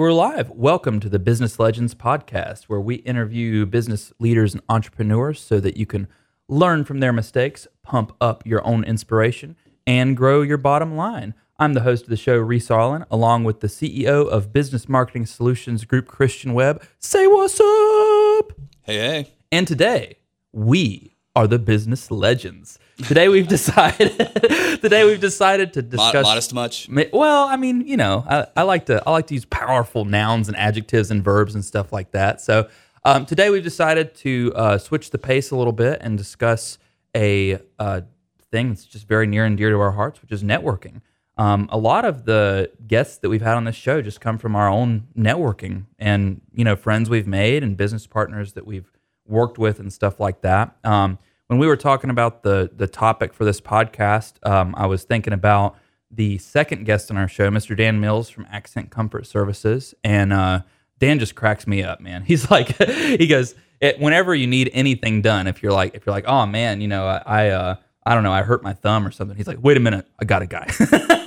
[0.00, 0.48] we're live.
[0.48, 5.76] Welcome to the Business Legends podcast, where we interview business leaders and entrepreneurs so that
[5.76, 6.08] you can
[6.48, 9.56] learn from their mistakes, pump up your own inspiration,
[9.86, 11.34] and grow your bottom line.
[11.58, 15.26] I'm the host of the show, Reese Arlen, along with the CEO of Business Marketing
[15.26, 16.82] Solutions Group, Christian Webb.
[16.98, 18.58] Say what's up!
[18.80, 19.34] Hey, hey.
[19.52, 20.16] And today,
[20.50, 22.78] we are the business legends.
[23.06, 24.16] Today we've decided.
[24.80, 26.24] today we've decided to discuss.
[26.24, 26.88] modest much?
[27.12, 30.48] Well, I mean, you know, I, I like to I like to use powerful nouns
[30.48, 32.40] and adjectives and verbs and stuff like that.
[32.40, 32.68] So
[33.04, 36.78] um, today we've decided to uh, switch the pace a little bit and discuss
[37.16, 38.02] a uh,
[38.50, 41.00] thing that's just very near and dear to our hearts, which is networking.
[41.38, 44.54] Um, a lot of the guests that we've had on this show just come from
[44.54, 48.90] our own networking and you know friends we've made and business partners that we've
[49.30, 50.76] worked with and stuff like that.
[50.84, 55.04] Um, when we were talking about the the topic for this podcast, um, I was
[55.04, 55.76] thinking about
[56.10, 57.76] the second guest on our show, Mr.
[57.76, 60.60] Dan Mills from Accent Comfort Services, and uh,
[60.98, 62.22] Dan just cracks me up, man.
[62.26, 66.14] He's like, he goes, it, whenever you need anything done, if you're like, if you're
[66.14, 69.06] like, oh man, you know, I, I, uh, I don't know, I hurt my thumb
[69.06, 69.36] or something.
[69.36, 70.70] He's like, wait a minute, I got a guy.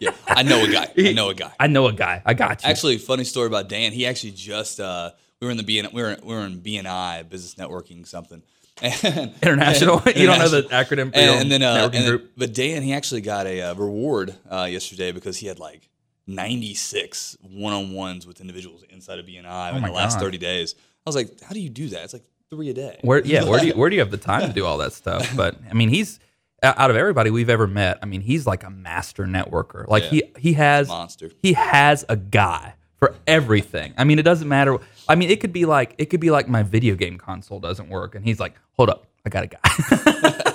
[0.00, 0.92] Yeah, I know a guy.
[0.98, 1.52] I know a guy.
[1.58, 2.20] I know a guy.
[2.26, 2.68] I got you.
[2.68, 3.92] Actually, funny story about Dan.
[3.92, 7.28] He actually just uh, we were in the BN, we were we were in BNI
[7.28, 8.42] business networking something.
[8.82, 10.00] And, International.
[10.04, 12.82] and- you don't know the acronym And, and then uh, networking and then- but Dan
[12.82, 15.88] he actually got a uh, reward uh, yesterday because he had like
[16.26, 20.24] 96 one-on-ones with individuals inside of BNI in Oh my the last God.
[20.24, 20.74] 30 days.
[21.06, 22.02] I was like, how do you do that?
[22.04, 22.98] It's like three a day.
[23.02, 24.92] Where yeah, where do you where do you have the time to do all that
[24.92, 25.36] stuff?
[25.36, 26.18] But I mean, he's
[26.62, 27.98] out of everybody we've ever met.
[28.02, 29.86] I mean, he's like a master networker.
[29.86, 31.30] Like he he has Monster.
[31.42, 33.92] He has a guy for everything.
[33.98, 34.78] I mean, it doesn't matter.
[35.08, 37.88] I mean, it could be like it could be like my video game console doesn't
[37.88, 40.54] work, and he's like, "Hold up, I got a guy."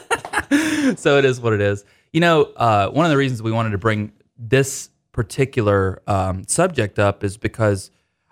[0.96, 1.86] so it is what it is.
[2.12, 6.98] You know, uh, one of the reasons we wanted to bring this particular um, subject
[6.98, 7.92] up is because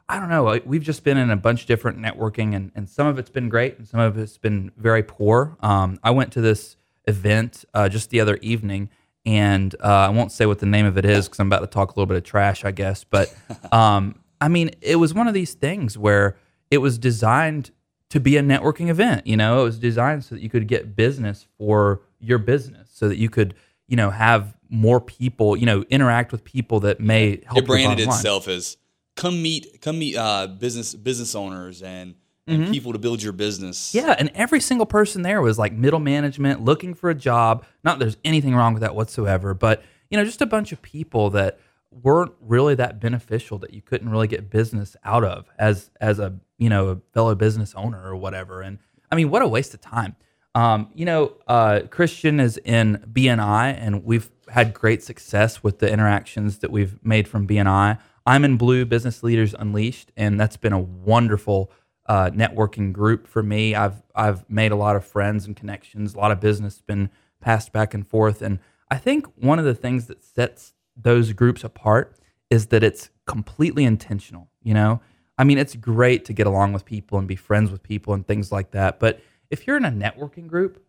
[0.09, 0.59] I don't know.
[0.65, 3.49] We've just been in a bunch of different networking, and, and some of it's been
[3.49, 5.57] great, and some of it's been very poor.
[5.59, 6.77] Um, I went to this
[7.07, 8.89] event uh, just the other evening,
[9.25, 11.67] and uh, I won't say what the name of it is because I'm about to
[11.67, 13.03] talk a little bit of trash, I guess.
[13.03, 13.35] But
[13.71, 16.37] um, I mean, it was one of these things where
[16.69, 17.71] it was designed
[18.09, 19.27] to be a networking event.
[19.27, 23.07] You know, it was designed so that you could get business for your business, so
[23.07, 23.53] that you could,
[23.87, 27.57] you know, have more people, you know, interact with people that may help.
[27.57, 28.17] it branded your bottom line.
[28.17, 28.77] itself as
[29.15, 32.15] come meet come meet uh, business business owners and,
[32.45, 33.91] and people to build your business.
[33.91, 34.07] Mm-hmm.
[34.07, 37.65] Yeah, and every single person there was like middle management looking for a job.
[37.83, 40.81] Not that there's anything wrong with that whatsoever, but you know, just a bunch of
[40.81, 41.59] people that
[42.03, 46.33] weren't really that beneficial that you couldn't really get business out of as as a
[46.57, 48.61] you know a fellow business owner or whatever.
[48.61, 48.79] And
[49.11, 50.15] I mean, what a waste of time.
[50.55, 55.91] Um, you know, uh, Christian is in BNI, and we've had great success with the
[55.91, 57.99] interactions that we've made from BNI.
[58.25, 61.71] I'm in Blue Business Leaders Unleashed, and that's been a wonderful
[62.07, 63.75] uh, networking group for me.
[63.75, 66.15] I've I've made a lot of friends and connections.
[66.15, 67.09] A lot of business been
[67.39, 68.59] passed back and forth, and
[68.89, 72.17] I think one of the things that sets those groups apart
[72.49, 74.49] is that it's completely intentional.
[74.63, 75.01] You know,
[75.37, 78.25] I mean, it's great to get along with people and be friends with people and
[78.25, 80.83] things like that, but if you're in a networking group,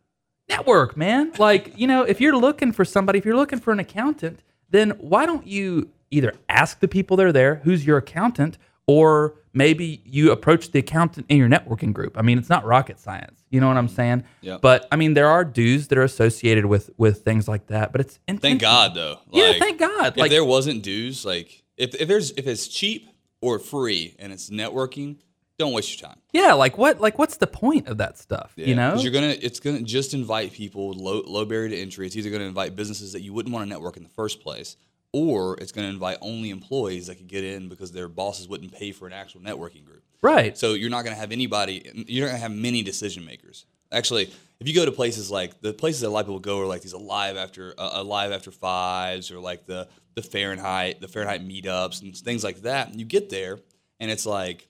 [0.48, 1.32] network, man.
[1.38, 4.90] Like, you know, if you're looking for somebody, if you're looking for an accountant, then
[4.98, 10.00] why don't you either ask the people that are there who's your accountant, or maybe
[10.04, 12.16] you approach the accountant in your networking group.
[12.16, 13.37] I mean, it's not rocket science.
[13.50, 13.96] You know what I'm mm.
[13.96, 14.24] saying?
[14.40, 14.58] Yeah.
[14.60, 17.92] But I mean, there are dues that are associated with with things like that.
[17.92, 18.60] But it's Thank.
[18.60, 19.18] God though.
[19.32, 20.08] Yeah, thank God.
[20.08, 23.08] If Like, there wasn't dues, like if, if there's if it's cheap
[23.40, 25.16] or free and it's networking,
[25.58, 26.20] don't waste your time.
[26.32, 27.00] yeah, like what?
[27.00, 28.52] Like what's the point of that stuff?
[28.56, 28.96] You know?
[28.96, 32.06] you're gonna it's gonna just invite people with low low barrier to entry.
[32.06, 34.76] It's either gonna invite businesses that you wouldn't want to network in the first place,
[35.12, 38.92] or it's gonna invite only employees that could get in because their bosses wouldn't pay
[38.92, 40.02] for an actual networking group.
[40.22, 40.56] right.
[40.56, 41.90] So you're not going to have anybody.
[41.94, 43.66] You're not going to have many decision makers.
[43.90, 44.30] Actually,
[44.60, 46.66] if you go to places like the places that a lot of people go are
[46.66, 51.46] like these alive after uh, alive after fives or like the the Fahrenheit the Fahrenheit
[51.46, 52.88] meetups and things like that.
[52.88, 53.58] And you get there
[54.00, 54.68] and it's like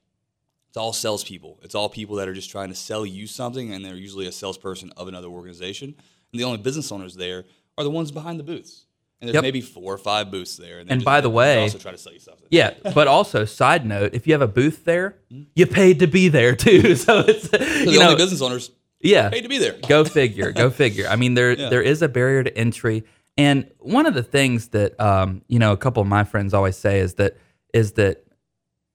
[0.69, 1.61] it's all salespeople.
[1.63, 4.33] It's all people that are just trying to sell you something, and they're usually a
[4.33, 5.95] salesperson of another organization.
[6.33, 7.45] And the only business owners there
[7.79, 8.85] are the ones behind the booths.
[9.21, 9.43] And there's Yep.
[9.43, 10.69] maybe four or five booths there.
[10.77, 12.47] they're And just- by the way- also try to sell you something.
[12.51, 15.43] Yeah, but also side note, if you have a booth there, Hmm?
[15.57, 16.95] you paid to be there too.
[16.97, 18.71] So it's So you the know, only business owners
[19.01, 19.77] yeah, paid to be there.
[19.89, 21.69] go figure go figure i mean there Yeah.
[21.69, 23.05] there is a barrier to entry
[23.37, 26.77] and one of the things that um, you know a couple of my friends always
[26.77, 27.37] say is that
[27.73, 28.25] is that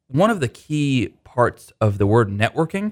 [0.08, 2.92] one of the key parts of the word networking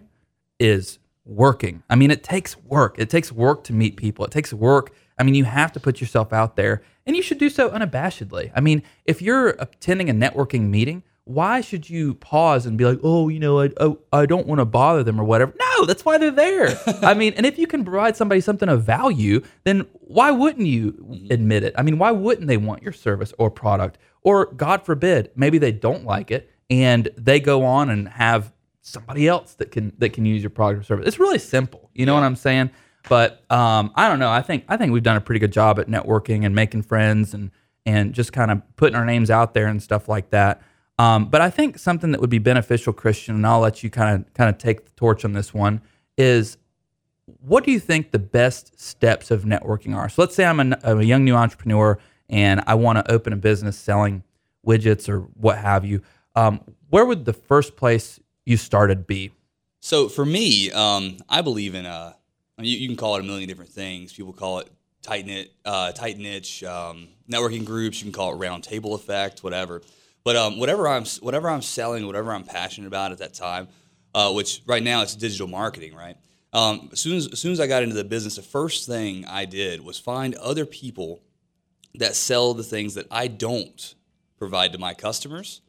[0.60, 4.54] is working i mean it takes work it takes work to meet people it takes
[4.54, 7.70] work i mean you have to put yourself out there and you should do so
[7.70, 12.86] unabashedly i mean if you're attending a networking meeting why should you pause and be
[12.86, 15.54] like, oh, you know, I, I, I don't want to bother them or whatever?
[15.60, 16.78] No, that's why they're there.
[17.02, 21.28] I mean, and if you can provide somebody something of value, then why wouldn't you
[21.30, 21.74] admit it?
[21.78, 23.98] I mean, why wouldn't they want your service or product?
[24.24, 29.28] Or God forbid, maybe they don't like it and they go on and have somebody
[29.28, 31.08] else that can that can use your product or service.
[31.08, 31.90] It's really simple.
[31.94, 32.72] You know what I'm saying?
[33.10, 34.32] But um, I don't know.
[34.32, 37.34] I think I think we've done a pretty good job at networking and making friends
[37.34, 37.52] and
[37.86, 40.62] and just kind of putting our names out there and stuff like that.
[41.00, 44.22] Um, but I think something that would be beneficial, Christian, and I'll let you kind
[44.22, 45.82] of kind of take the torch on this one
[46.18, 46.58] is
[47.40, 50.10] what do you think the best steps of networking are?
[50.10, 51.98] So let's say I'm a, I'm a young new entrepreneur
[52.30, 54.24] and I want to open a business selling
[54.66, 56.02] widgets or what have you.
[56.36, 59.32] Um, where would the first place you started be?
[59.80, 62.14] So for me, um, I believe in uh,
[62.58, 64.14] Mean, you, you can call it a million different things.
[64.14, 64.70] People call it
[65.02, 68.00] tight knit, uh, tight niche um, networking groups.
[68.00, 69.82] You can call it round table effect, whatever.
[70.24, 73.68] But um, whatever I'm whatever I'm selling, whatever I'm passionate about at that time,
[74.14, 76.16] uh, which right now it's digital marketing, right?
[76.54, 79.26] Um, as soon as as soon as I got into the business, the first thing
[79.26, 81.22] I did was find other people
[81.96, 83.96] that sell the things that I don't
[84.38, 85.62] provide to my customers,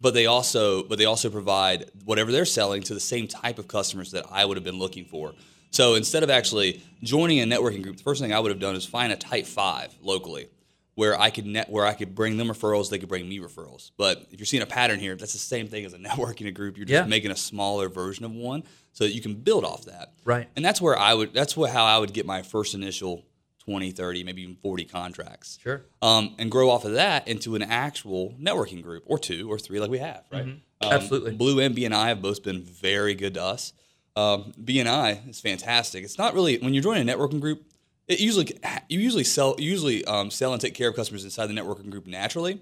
[0.00, 3.68] but they also but they also provide whatever they're selling to the same type of
[3.68, 5.34] customers that I would have been looking for.
[5.70, 8.74] So instead of actually joining a networking group, the first thing I would have done
[8.74, 10.48] is find a type five locally
[10.96, 13.90] where I could net where I could bring them referrals, they could bring me referrals.
[13.96, 16.50] But if you're seeing a pattern here, that's the same thing as a networking a
[16.50, 16.76] group.
[16.76, 17.08] You're just Yeah.
[17.08, 20.12] making a smaller version of one so that you can build off that.
[20.24, 20.48] Right.
[20.56, 23.24] And that's where I would that's what how I would get my first initial
[23.64, 25.58] 20, 30, maybe even 40 contracts.
[25.62, 25.82] Sure.
[26.02, 29.78] Um, and grow off of that into an actual networking group or two or three
[29.78, 30.42] like we have, right?
[30.42, 31.32] Um, Absolutely.
[31.34, 33.72] Blue MB and I have both been very good to us.
[34.16, 36.04] Um, BNI is fantastic.
[36.04, 37.64] It's not really when you're joining a networking group.
[38.08, 38.52] It usually
[38.88, 41.90] you usually sell you usually um, sell and take care of customers inside the networking
[41.90, 42.60] group naturally,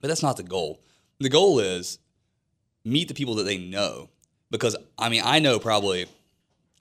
[0.00, 0.80] but that's not the goal.
[1.20, 1.98] The goal is
[2.84, 4.10] meet the people that they know
[4.50, 6.06] because I mean I know probably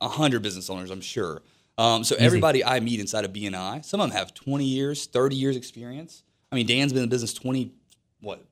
[0.01, 0.92] hundred business owners.
[0.92, 1.42] I'm sure.
[1.78, 5.36] Um, so everybody I meet inside of BNI, some of them have 20 years, 30
[5.36, 6.24] years experience.
[6.51, 7.72] I mean Dan's been in business 20
[8.19, 8.44] what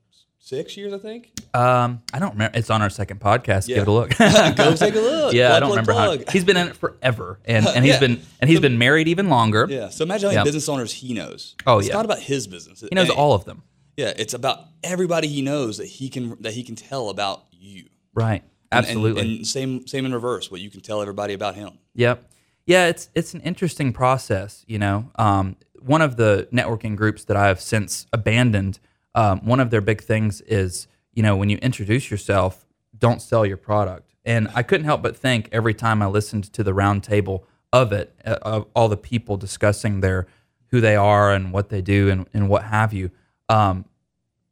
[0.45, 1.31] six years I think.
[1.56, 2.57] Um, I don't remember.
[2.57, 3.68] It's on our second podcast.
[3.68, 3.75] Yeah.
[3.77, 4.09] Give it a look.
[4.56, 5.33] Go take a look.
[5.33, 6.31] yeah, Plug, I don't plug, remember how.
[6.31, 8.00] He's been in it forever, and and he's Yeah.
[8.00, 9.65] been and he's been married even longer.
[9.69, 9.89] Yeah.
[9.89, 10.45] So imagine how many Yep.
[10.45, 11.56] business owners he knows.
[11.65, 11.94] Oh, it's yeah.
[11.95, 12.81] not about his business.
[12.81, 13.63] He knows all of them.
[13.97, 17.86] Yeah, it's about everybody he knows that he can that he can tell about you.
[18.13, 18.44] Right.
[18.71, 19.21] And- Absolutely.
[19.21, 21.80] And, and same same in reverse, what you can tell everybody about him.
[21.95, 22.30] Yep.
[22.65, 24.65] Yeah, it's it's an interesting process.
[24.68, 28.80] You know, um, one of the networking groups that I have since abandoned.
[29.15, 32.65] Um, one of their big things is you know when you introduce yourself,
[32.97, 34.13] don't sell your product.
[34.25, 38.13] And I couldn't help but think every time I listened to the roundtable of it,
[38.25, 40.27] uh, of all the people discussing their
[40.71, 43.12] who they are and what they do and, and what have you.
[43.50, 43.85] Um,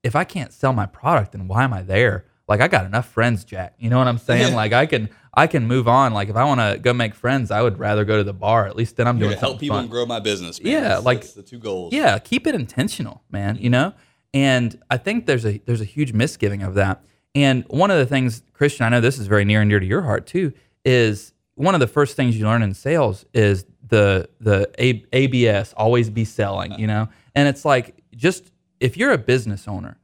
[0.04, 2.26] if I can't sell my product, then why am I there?
[2.48, 3.74] Like I got enough friends, Jack.
[3.80, 4.50] You know what I'm saying?
[4.50, 4.56] Yeah.
[4.56, 6.14] Like I can I can move on.
[6.14, 8.68] Like if I want to go make friends, I would rather go to the bar.
[8.68, 9.86] At least then I'm Here doing to help people fun.
[9.86, 10.62] and grow my business.
[10.62, 10.72] Man.
[10.72, 11.94] Yeah, That's- like- that's the two goals.
[11.94, 13.58] Yeah, keep it intentional, man.
[13.60, 13.94] You know,
[14.34, 17.04] and I think there's a there's a huge misgiving of that.
[17.36, 19.86] And one of the things, Christian, I know this is very near and dear to
[19.86, 20.54] your heart too,
[20.86, 25.74] is one of the first things you learn in sales is the the A- ABS,
[25.74, 26.78] always be selling.
[26.80, 29.98] You know, and it's like just if you're a business owner,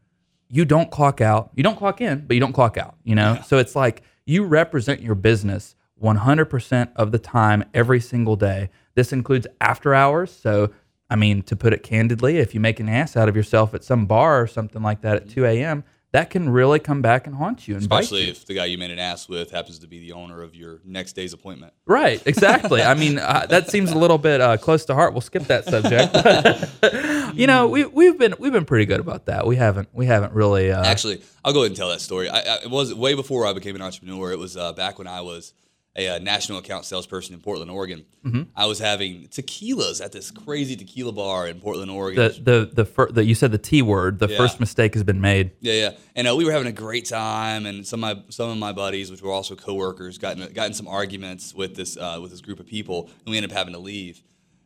[0.48, 2.95] you don't clock out, you don't clock in, but you don't clock out.
[3.04, 8.36] You know, so it's like you represent your business 100% of the time, every single
[8.36, 8.69] day.
[8.95, 10.31] This includes after hours.
[10.31, 10.71] So,
[11.09, 13.83] I mean, to put it candidly, if you make an ass out of yourself at
[13.83, 17.35] some bar or something like that at 2 a.m., that can really come back and
[17.35, 18.31] haunt you and bite Especially you.
[18.31, 20.81] if the guy you made an ass with happens to be the owner of your
[20.83, 21.71] next day's appointment.
[21.85, 22.81] Right, exactly.
[22.81, 25.13] I mean, uh, that seems a little bit uh, close to heart.
[25.13, 27.35] We'll skip that subject.
[27.37, 29.45] you know, we, we've been we've been pretty good about that.
[29.45, 30.71] We haven't we haven't really.
[30.71, 32.28] Uh, Actually, I'll go ahead and tell that story.
[32.28, 34.31] I, I, it was way before I became an entrepreneur.
[34.31, 35.54] It was uh, back when I was
[35.96, 38.06] a, uh national account salesperson in Portland, Oregon.
[38.26, 38.44] Mm-hmm.
[38.56, 42.24] I was having tequilas at this crazy tequila bar in Portland, Oregon.
[42.24, 44.19] the the the, fir- the you said the T word.
[44.19, 44.38] The Yeah.
[44.38, 45.52] first mistake has been made.
[45.62, 48.50] Yeah, yeah, and uh, we were having a great time, and some of my some
[48.50, 51.98] of my buddies, which were also coworkers, got in, got in some arguments with this
[51.98, 54.22] uh, with this group of people, and we ended up having to leave.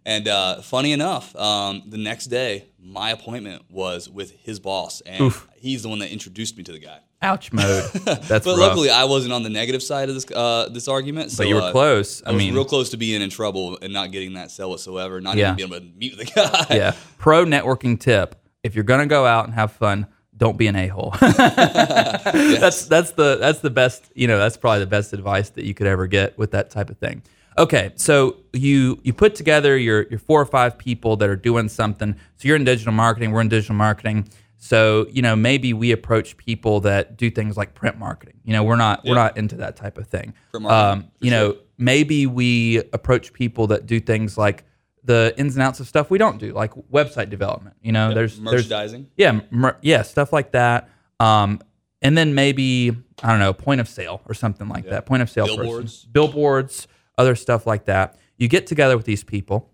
[0.06, 5.22] And uh, funny enough, um, the next day, my appointment was with his boss, and
[5.22, 5.48] Oof.
[5.56, 7.00] he's the one that introduced me to the guy.
[7.24, 7.84] Ouch mode.
[7.94, 8.58] That's but rough.
[8.58, 11.32] luckily, I wasn't on the negative side of this uh, this argument.
[11.32, 12.22] So, But you were uh, close.
[12.26, 14.70] I I, was mean- real close to being in trouble and not getting that sell
[14.70, 15.54] whatsoever, not Yeah.
[15.54, 16.34] even being able to meet with the
[16.70, 16.76] guy.
[16.76, 16.96] yeah.
[17.18, 20.88] Pro networking tip: if you're gonna go out and have fun, don't be an a
[20.88, 21.14] hole.
[21.22, 24.12] That's that's the that's the best.
[24.16, 26.90] You know, that's probably the best advice that you could ever get with that type
[26.90, 27.22] of thing.
[27.58, 31.70] Okay, so you you put together your your four or five people that are doing
[31.70, 32.16] something.
[32.38, 33.32] So you're in digital marketing.
[33.32, 34.28] We're in digital marketing.
[34.64, 38.40] So, you know, maybe we approach people that do things like print marketing.
[38.46, 40.34] You know, we're not we're not into that type of thing.
[40.54, 41.62] Um, you know, sure.
[41.78, 44.64] maybe we approach people that do things like
[45.04, 47.76] the ins and outs of stuff we don't do, like website development.
[47.82, 49.10] You know, there's there's merchandising.
[49.18, 50.90] yeah, mer- yeah, stuff like that.
[51.20, 51.60] Um,
[52.02, 55.06] and then maybe I don't know, point of sale or something like that.
[55.06, 55.62] Point of sale person.
[55.62, 56.06] Billboards.
[56.06, 58.18] billboards, other stuff like that.
[58.38, 59.70] You get together with these people,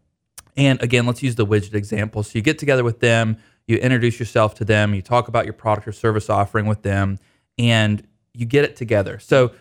[0.58, 2.24] and again, let's use the widget example.
[2.24, 3.38] So you get together with them,
[3.70, 7.18] you introduce yourself to them, you talk about your product or service offering with them,
[7.58, 9.20] and you get it together.
[9.20, 9.52] So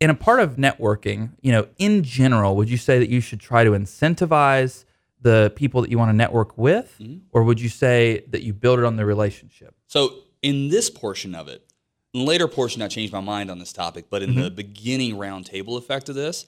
[0.00, 3.40] in a part of networking, you know, in general, would you say that you should
[3.40, 4.84] try to incentivize
[5.20, 7.00] the people that you want to network with,
[7.32, 9.74] or would you say that you build it on the relationship?
[9.86, 11.66] So in this portion of it,
[12.14, 14.06] in the later portion, I changed my mind on this topic.
[14.10, 14.40] But in Mm-hmm.
[14.42, 16.46] the beginning roundtable effect of this,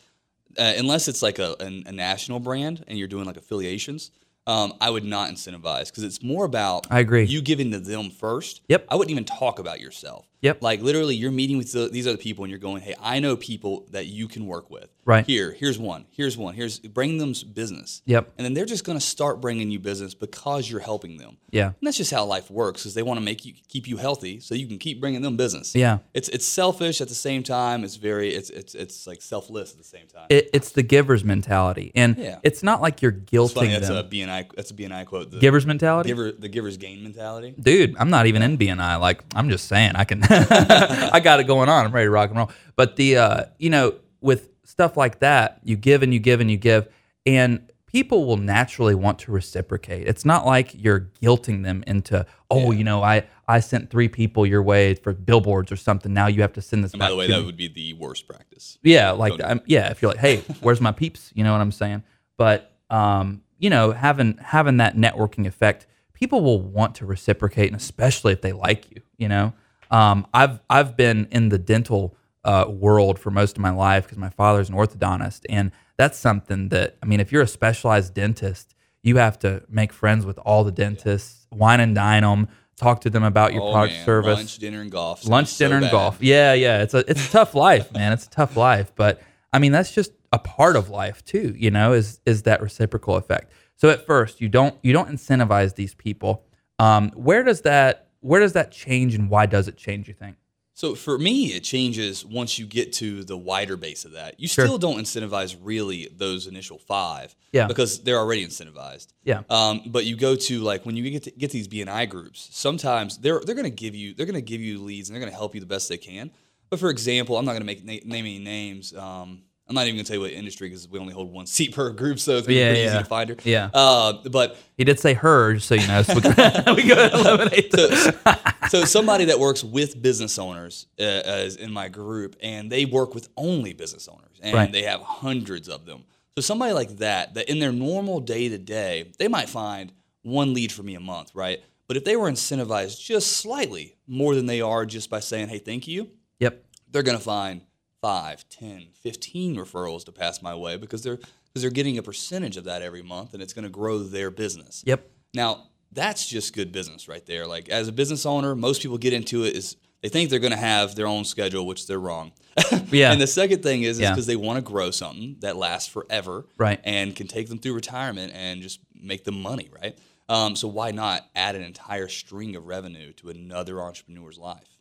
[0.59, 4.11] uh, unless it's like a, a, a national brand and you're doing like affiliations,
[4.47, 7.25] um, I would not incentivize because it's more about I agree.
[7.25, 8.61] you giving to them first.
[8.69, 8.87] Yep.
[8.89, 10.27] I wouldn't even talk about yourself.
[10.43, 10.63] Yep.
[10.63, 13.37] Like literally, you're meeting with the, these other people and you're going, "Hey, I know
[13.37, 14.89] people that you can work with.
[15.05, 15.27] Right.
[15.27, 16.05] Here, here's one.
[16.13, 16.55] Here's one.
[16.55, 18.03] Here's bring them business.
[18.07, 18.35] Yep.
[18.39, 21.39] And then they're just going to start bringing you business because you're helping them.
[21.51, 21.67] Yeah.
[21.67, 24.39] And that's just how life works because they want to make you keep you healthy
[24.39, 25.75] so you can keep bringing them business.
[25.75, 25.99] Yeah.
[26.15, 27.83] It's it's selfish at the same time.
[27.83, 30.27] It's very it's it's it's like selfless at the same time.
[30.29, 32.39] It, it's the giver's mentality, and Yeah.
[32.45, 33.69] it's not like you're it's funny.
[33.71, 34.03] guilting That's a.
[34.05, 34.51] BNI.
[34.55, 35.31] That's a BNI quote.
[35.33, 36.09] The giver's mentality.
[36.11, 37.55] giver the giver's gain mentality.
[37.61, 39.01] dude, I'm not even in BNI.
[39.01, 40.21] Like, I'm just saying, I can,
[41.13, 41.87] I got it going on.
[41.87, 42.51] I'm ready to rock and roll.
[42.77, 46.51] But the, uh, you know, with stuff like that, you give and you give and
[46.51, 46.89] you give,
[47.27, 50.09] and people will naturally want to reciprocate.
[50.09, 54.47] It's not like you're guilting them into, oh, you know, I, I sent three people
[54.47, 56.13] your way for billboards or something.
[56.15, 57.45] Now you have to send this And back by the way, that me.
[57.47, 58.79] would be the worst practice.
[58.83, 61.31] Yeah, like I'm, yeah, if you're like, hey, where's my peeps?
[61.35, 62.03] You know what I'm saying?
[62.39, 67.77] But um, you know, having having that networking effect, people will want to reciprocate, and
[67.77, 69.03] especially if they like you.
[69.19, 69.53] You know,
[69.93, 74.19] um, I've I've been in the dental uh, world for most of my life because
[74.19, 78.75] my father's an orthodontist, and that's something that I mean, if you're a specialized dentist,
[79.03, 83.11] you have to make friends with all the dentists, wine and dine them, talk to
[83.11, 84.05] them about your Oh, product man.
[84.05, 85.25] service lunch, dinner, and golf.
[85.27, 86.19] lunch, Sounds so dinner, and golf.
[86.21, 86.83] Yeah, yeah.
[86.83, 88.13] It's a it's a tough life, man.
[88.13, 89.21] It's a tough life, but
[89.53, 91.55] I mean that's just a part of life too.
[91.57, 93.53] You know, is is that reciprocal effect?
[93.77, 96.45] So at first, you don't you don't incentivize these people.
[96.79, 100.09] Um, where does that where does that change, and why does it change?
[100.09, 100.37] You think?
[100.75, 104.41] So for me, it changes once you get to the wider base of that.
[104.41, 104.65] You Sure.
[104.65, 107.67] still don't incentivize really those initial five, Yeah.
[107.67, 109.09] because they're already incentivized.
[109.23, 109.43] Yeah.
[109.51, 113.19] Um, but you go to like when you get to get these BNI groups, sometimes
[113.19, 115.31] they're they're going to give you they're going to give you leads and they're going
[115.33, 116.31] to help you the best they can.
[116.71, 118.95] But for example, I'm not going to make na- name any names.
[118.95, 121.47] Um, I'm not even going to tell you what industry because we only hold one
[121.47, 122.89] seat per group, so it's gonna Yeah, be pretty yeah.
[122.95, 123.37] easy to find her.
[123.45, 123.71] Yeah.
[123.73, 126.03] Uh, but He did say her, just so you know.
[126.03, 126.21] So we,
[126.83, 131.89] we go eliminate the, so somebody that works with business owners uh, is in my
[131.89, 134.73] group and they work with only business owners and Right.
[134.73, 136.05] they have hundreds of them
[136.35, 139.93] so somebody like that that in their normal day to day they might find
[140.23, 144.35] one lead for me a month right but if they were incentivized just slightly more
[144.35, 146.09] than they are just by saying hey thank you
[146.41, 146.65] Yep.
[146.91, 147.61] they're going to find
[148.03, 152.57] 5 10 15 referrals to pass my way because they're because they're getting a percentage
[152.59, 155.09] of that every month and it's going to grow their business Yep.
[155.35, 157.47] now, that's just good business right there.
[157.47, 160.53] Like as a business owner, most people get into it is they think they're going
[160.53, 162.33] to have their own schedule, which they're wrong.
[162.91, 163.13] Yeah.
[163.13, 164.11] and the second thing is Yeah.
[164.11, 166.81] because they want to grow something that lasts forever, Right.
[166.85, 169.97] And can take them through retirement and just make them money, right?
[170.31, 174.72] Um, so why not add an entire string of revenue to another entrepreneur's life?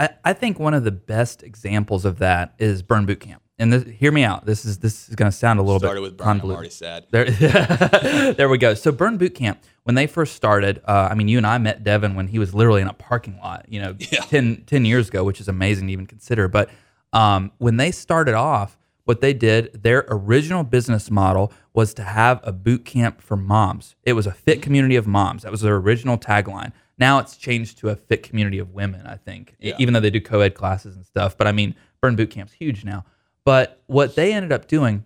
[0.00, 3.42] I, I think one of the best examples of that is Burn Boot Camp.
[3.58, 4.46] And this, hear me out.
[4.46, 6.40] This is this is going to sound a little Started bit with Burn.
[6.40, 7.04] I'm already sad.
[7.10, 7.30] There,
[8.32, 8.72] there we go.
[8.72, 11.84] So Burn Boot Camp, when they first started, uh, I mean, you and I met
[11.84, 14.20] Devan when he was literally in a parking lot, you know, Yeah.
[14.20, 16.48] 10, 10 years ago, which is amazing to even consider.
[16.48, 16.70] But
[17.12, 22.40] um, when they started off, what they did, their original business model was to have
[22.44, 23.96] a boot camp for moms.
[24.04, 25.42] It was a fit community of moms.
[25.42, 26.72] That was their original tagline.
[27.00, 29.74] Now it's changed to a fit community of women, I think, Yeah.
[29.78, 31.36] even though they do co ed classes and stuff.
[31.36, 33.04] But I mean, Burn Boot Camp's huge now.
[33.44, 35.04] But what they ended up doing,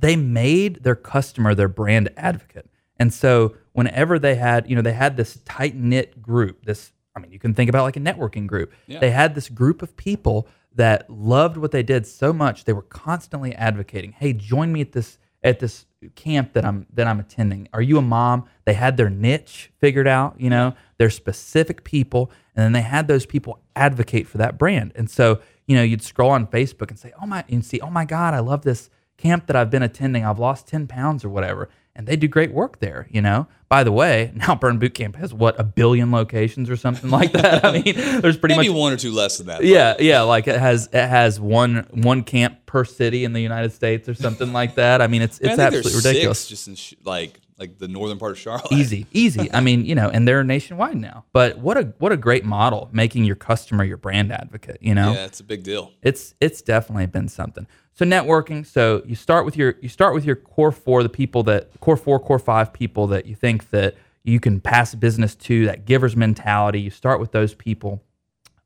[0.00, 2.68] they made their customer their brand advocate.
[2.98, 7.20] And so whenever they had, you know, they had this tight knit group, this, I
[7.20, 8.72] mean, you can think about like a networking group.
[8.86, 8.98] Yeah.
[8.98, 12.82] They had this group of people that loved what they did so much they were
[12.82, 17.68] constantly advocating, "Hey, join me at this at this camp that I'm that I'm attending.
[17.72, 22.30] Are you a mom?" They had their niche figured out, you know, their specific people,
[22.54, 24.92] and then they had those people advocate for that brand.
[24.94, 27.90] And so, you know, you'd scroll on Facebook and say, "Oh my," and see, "Oh
[27.90, 30.24] my God, I love this camp that I've been attending.
[30.24, 33.08] I've lost ten pounds or whatever." and they do great work there.
[33.10, 33.48] You know.
[33.68, 37.32] By the way, now Burn Boot Camp has what a billion locations or something like
[37.32, 37.64] that.
[37.66, 39.58] I mean, there's pretty Maybe much one or two less than that.
[39.58, 43.40] but- yeah, yeah, like it has it has one one camp per city in the
[43.40, 45.02] United States or something like that.
[45.02, 46.46] I mean, it's it's absolutely there's ridiculous.
[46.48, 48.70] Just in sh- like like the northern part of Charlotte.
[48.72, 49.52] Easy, easy.
[49.52, 51.24] I mean, you know, and they're nationwide now.
[51.32, 54.78] But what a what a great model, making your customer your brand advocate.
[54.80, 55.92] You know, Yeah, it's a big deal.
[56.02, 57.66] it's it's definitely been something.
[57.94, 58.64] So networking.
[58.64, 61.96] So you start with your you start with your core four, the people that core
[61.96, 66.14] four, core five people that you think that you can pass business to, that givers
[66.14, 66.80] mentality.
[66.80, 68.02] You start with those people.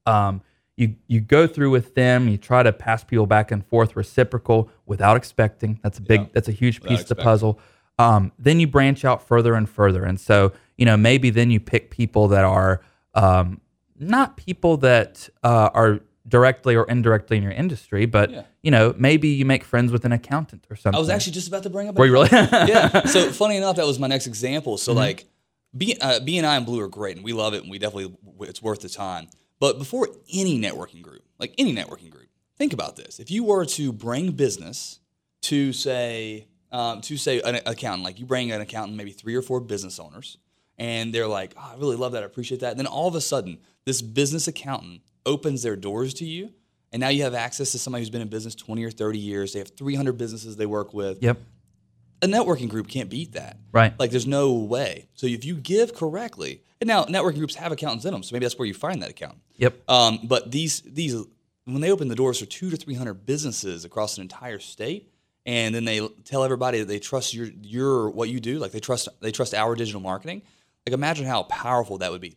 [0.06, 0.42] Um,
[0.76, 2.28] you you go through with them.
[2.28, 5.78] You try to pass people back and forth, reciprocal, without expecting.
[5.82, 6.20] That's a big.
[6.20, 6.26] Yeah.
[6.32, 7.58] That's a huge piece of the puzzle.
[7.98, 11.60] Um, then you branch out further and further, and so you know maybe then you
[11.60, 12.80] pick people that are
[13.14, 13.60] um,
[13.98, 18.42] not people that uh, are directly or indirectly in your industry, but Yeah.
[18.62, 20.96] you know maybe you make friends with an accountant or something.
[20.96, 21.96] I was actually just about to bring up.
[21.96, 22.28] Were you really?
[22.32, 23.04] yeah.
[23.04, 24.74] So funny enough, that was my next example.
[24.74, 24.84] Mm-hmm.
[24.84, 25.26] So like,
[25.76, 27.78] B, uh, B and I and Blue are great, and we love it, and we
[27.78, 29.28] definitely it's worth the time.
[29.60, 33.64] But before any networking group, like any networking group, think about this: if you were
[33.66, 34.98] to bring business
[35.42, 39.42] to say um, to say an accountant, like you bring an accountant, maybe three or
[39.42, 40.38] four business owners,
[40.78, 43.14] and they're like, oh, "I really love that, I appreciate that," and then all of
[43.14, 46.50] a sudden, this business accountant opens their doors to you.
[46.92, 49.52] And now you have access to somebody who's been in business 20 or 30 years.
[49.54, 51.38] They have 300 businesses they work with yep.
[52.20, 53.56] a networking group can't beat that.
[53.72, 53.98] Right.
[53.98, 55.08] Like there's no way.
[55.14, 58.44] So if you give correctly, and now networking groups have accountants in them, so maybe
[58.44, 59.40] that's where you find that accountant.
[59.56, 59.88] Yep.
[59.88, 61.16] Um, but these these
[61.64, 65.11] when they open the doors for two to three hundred businesses across an entire state,
[65.46, 68.80] and then they tell everybody that they trust your your what you do, like they
[68.80, 70.42] trust they trust our digital marketing.
[70.86, 72.36] Like imagine how powerful that would be.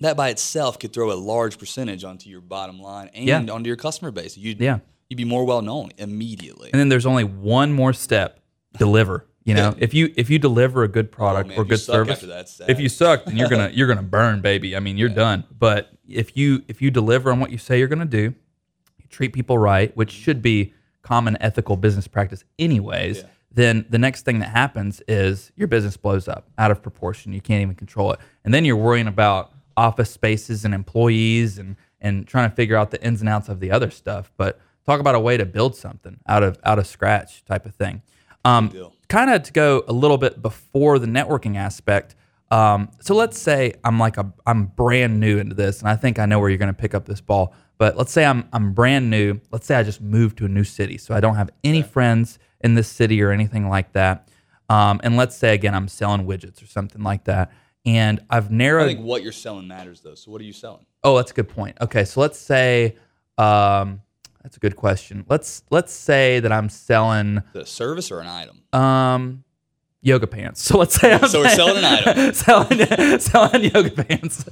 [0.00, 3.40] That by itself could throw a large percentage onto your bottom line and Yeah.
[3.52, 4.36] onto your customer base.
[4.36, 4.78] You'd, Yeah.
[5.08, 6.70] you'd be more well known immediately.
[6.72, 8.40] And then there's only one more step:
[8.78, 9.26] deliver.
[9.44, 9.84] You know, Yeah.
[9.84, 12.80] if you if you deliver a good product Oh, man, or good service, that, if
[12.80, 14.74] you suck, then you're gonna you're gonna burn, baby.
[14.74, 15.44] I mean, you're done.
[15.56, 18.34] But if you if you deliver on what you say you're gonna do,
[18.98, 20.72] you treat people right, which should be
[21.04, 23.18] common ethical business practice, anyways.
[23.18, 23.24] Yeah.
[23.52, 27.32] Then the next thing that happens is your business blows up out of proportion.
[27.32, 31.76] You can't even control it, and then you're worrying about office spaces and employees and
[32.00, 34.32] and trying to figure out the ins and outs of the other stuff.
[34.36, 37.74] But talk about a way to build something out of out of scratch type of
[37.76, 38.02] thing.
[38.44, 38.70] Um,
[39.08, 42.16] kind of to go a little bit before the networking aspect.
[42.54, 46.18] Um, so let's say I'm like a I'm brand new into this, and I think
[46.18, 47.52] I know where you're going to pick up this ball.
[47.78, 49.40] But let's say I'm I'm brand new.
[49.50, 52.38] Let's say I just moved to a new city, so I don't have any friends
[52.60, 54.28] in this city or anything like that.
[54.68, 57.50] Um, and let's say again I'm selling widgets or something like that,
[57.84, 58.84] and I've narrowed.
[58.84, 60.14] I think what you're selling matters though.
[60.14, 60.86] So what are you selling?
[61.02, 61.76] Oh, that's a good point.
[61.80, 62.96] Okay, so let's say
[63.36, 64.00] um,
[64.42, 65.24] that's a good question.
[65.28, 68.62] Let's let's say that I'm selling The service or an item?
[68.72, 69.43] um
[70.04, 70.62] yoga pants.
[70.62, 72.34] So let's say I'm So we're selling an item.
[72.34, 74.44] selling selling yoga pants.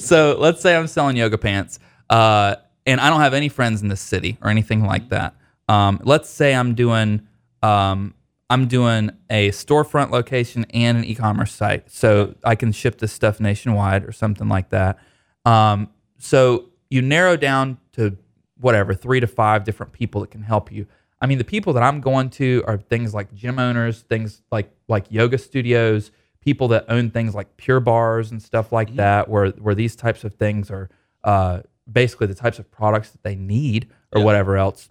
[0.00, 1.78] so let's say I'm selling yoga pants.
[2.08, 5.34] Uh and I don't have any friends in the city or anything like that.
[5.68, 7.26] Um, let's say I'm doing
[7.62, 8.14] um,
[8.48, 13.38] I'm doing a storefront location and an e-commerce site, so I can ship this stuff
[13.38, 14.98] nationwide or something like that.
[15.44, 18.16] Um, so you narrow down to
[18.58, 20.86] whatever three to five different people that can help you.
[21.20, 24.70] I mean, the people that I'm going to are things like gym owners, things like
[24.88, 29.48] like yoga studios, people that own things like Pure Barres and stuff like that, where
[29.50, 30.88] where these types of things are
[31.24, 34.24] uh, basically the types of products that they need or Yeah.
[34.24, 34.88] whatever else.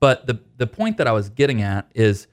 [0.00, 2.26] But the the point that I was getting at is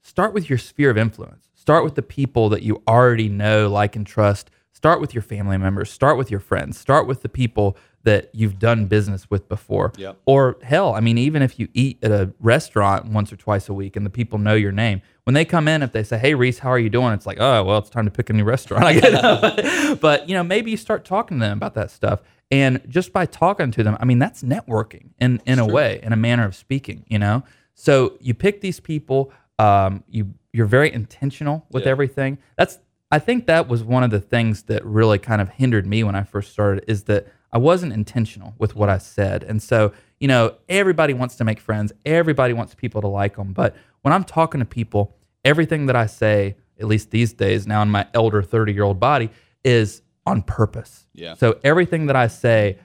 [0.00, 1.48] start with your sphere of influence.
[1.54, 4.50] Start with the people that you already know, like, and trust.
[4.72, 5.92] Start with your family members.
[5.92, 6.76] Start with your friends.
[6.76, 9.92] Start with the people that you've done business with before.
[9.96, 10.18] Yep.
[10.26, 13.74] Or hell, I mean, even if you eat at a restaurant once or twice a
[13.74, 16.34] week and the people know your name, when they come in, if they say, "Hey,
[16.34, 18.44] Reese, how are you doing?" It's like, "Oh, well, it's time to pick a new
[18.44, 22.20] restaurant." I get but you know, maybe you start talking to them about that stuff,
[22.50, 26.12] and just by talking to them, I mean, that's networking in in a way, in
[26.12, 27.04] a manner of speaking.
[27.08, 29.32] You know, so you pick these people.
[29.58, 31.90] Um, you you're very intentional with Yeah.
[31.92, 32.38] everything.
[32.56, 32.78] That's
[33.12, 36.14] I think that was one of the things that really kind of hindered me when
[36.14, 39.44] I first started is that I wasn't intentional with what I said.
[39.44, 43.52] And so, you know, everybody wants to make friends, everybody wants people to like them.
[43.52, 47.82] But when I'm talking to people, everything that I say, at least these days, now
[47.82, 49.30] in my elder 30 year old body,
[49.64, 51.06] is on purpose.
[51.12, 51.34] Yeah.
[51.34, 52.78] So everything that I say,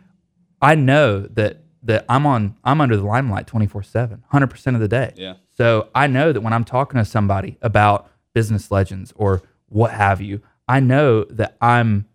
[0.61, 5.13] I know that that I'm on I'm under the limelight 24/7, 100% of the day.
[5.15, 5.35] Yeah.
[5.53, 10.21] So I know that when I'm talking to somebody about business legends or what have
[10.21, 12.07] you, I know that I'm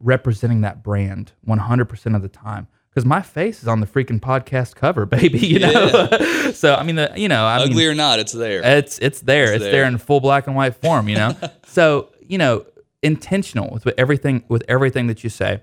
[0.00, 4.74] representing that brand 100% of the time because my face is on the freaking podcast
[4.74, 5.38] cover, baby.
[5.38, 8.60] You know, so I mean, the, you know, I Ugly mean, or not, it's there.
[8.64, 9.52] it's it's there.
[9.52, 9.72] It's, there.
[9.72, 9.84] there.
[9.84, 11.08] in full black and white form.
[11.08, 12.64] You know, so you know,
[13.02, 15.60] intentional with everything with everything that you say.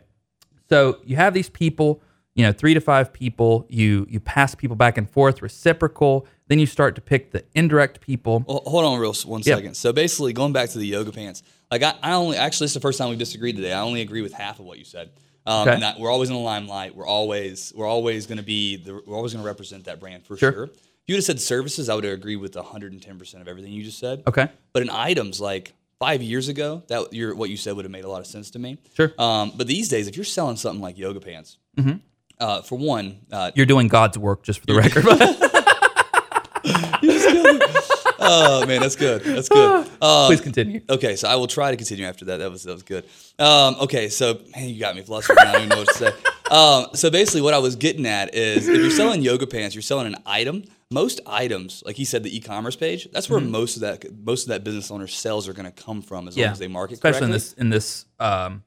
[0.69, 2.02] So you have these people,
[2.36, 3.65] you know, three to five people.
[3.69, 6.28] You you pass people back and forth, reciprocal.
[6.48, 8.43] Then you start to pick the indirect people.
[8.48, 9.56] Well, hold on, real one Yeah.
[9.56, 9.76] second.
[9.76, 12.80] So basically, going back to the yoga pants, like I, I only actually it's the
[12.80, 13.73] first time we've disagreed today.
[13.73, 15.12] I only agree with half of what you said.
[15.47, 15.73] Um, Okay.
[15.75, 16.95] and that we're always in the limelight.
[16.95, 20.25] We're always we're always going to be the, we're always going to represent that brand
[20.25, 20.51] for Sure.
[20.51, 20.63] sure.
[20.65, 23.71] If you would have said services, I would have agreed with 110 percent of everything
[23.71, 24.23] you just said.
[24.25, 27.91] Okay, But in items, like five years ago, that your what you said would have
[27.91, 28.80] made a lot of sense to me.
[28.95, 29.13] Sure.
[29.19, 31.58] Um, but these days, if you're selling something like yoga pants,
[32.39, 35.06] uh, for one, uh, you're doing God's work, just for the record.
[38.19, 39.23] oh man, that's good.
[39.23, 39.89] That's good.
[40.01, 40.82] Um, Please continue.
[40.89, 42.38] Okay, so I will try to continue after that.
[42.38, 43.06] That was that was good.
[43.39, 45.38] Um, okay, so man, you got me flustered.
[45.38, 45.49] now.
[45.49, 46.12] I don't even know what to say.
[46.51, 49.82] Um, so basically, what I was getting at is if you're selling yoga pants, you're
[49.82, 50.63] selling an item.
[50.91, 53.10] Most items, like he said, the e-commerce page.
[53.12, 56.04] That's where most of that most of that business owner sales are going to come
[56.04, 57.25] from, as long as they market especially correctly.
[57.25, 58.63] in this in this um,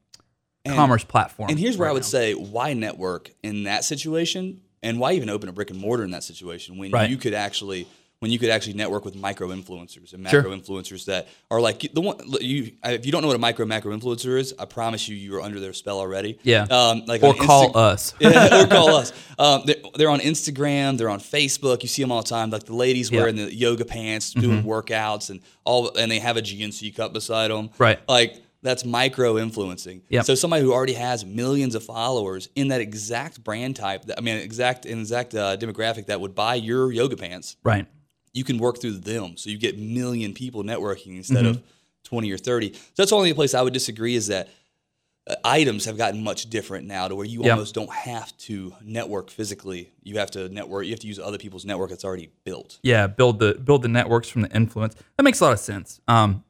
[0.67, 1.49] commerce platform.
[1.49, 2.07] And here's where right I would now.
[2.07, 6.11] say why network in that situation, and why even open a brick and mortar in
[6.11, 7.09] that situation when Right.
[7.09, 7.87] you could actually
[8.19, 10.41] when you could actually network with micro influencers and Sure.
[10.41, 12.73] macro influencers that are like the one you.
[12.83, 15.41] If you don't know what a micro macro influencer is, I promise you, you are
[15.41, 16.37] under their spell already.
[16.43, 16.63] Yeah.
[16.69, 18.13] Um, like or call Insta- us.
[18.19, 19.13] yeah, or call us.
[19.37, 20.97] Um, they're, they're on Instagram.
[20.97, 21.81] They're on Facebook.
[21.81, 22.49] You see them all the time.
[22.49, 23.19] Like the ladies Yeah.
[23.19, 23.21] Mm-hmm.
[23.21, 27.51] wearing the yoga pants, doing workouts, and all, and they have a GNC cup beside
[27.51, 27.69] them.
[27.77, 27.99] Right.
[28.09, 30.01] Like that's micro influencing.
[30.09, 30.25] Yep.
[30.25, 34.21] So somebody who already has millions of followers in that exact brand type, that, I
[34.21, 37.85] mean, exact exact uh, demographic that would buy your yoga pants, right.
[38.33, 39.37] You can work through them.
[39.37, 41.57] So you get million people networking instead Mm-hmm.
[41.59, 41.63] of
[42.03, 42.73] twenty or thirty.
[42.73, 44.47] So that's the only place I would disagree is that
[45.29, 47.51] uh, items have gotten much different now to where you Yep.
[47.51, 49.91] almost don't have to network physically.
[50.03, 50.85] You have to network.
[50.85, 52.79] You have to use other people's network that's already built.
[52.83, 55.99] yeah build the build the networks from the influence that makes a lot of sense
[56.07, 56.43] um